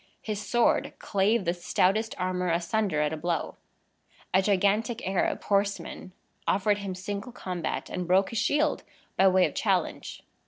[0.23, 3.57] His sword clave the stoutest armor asunder at a blow.
[4.33, 6.11] A gigantic Arab horseman
[6.47, 8.81] offered him single combat, and broke his shield
[9.15, 10.23] by way of challenge.